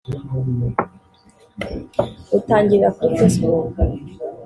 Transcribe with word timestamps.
utangirira 2.37 2.89
kuri 2.97 3.13
Facebook 3.19 3.75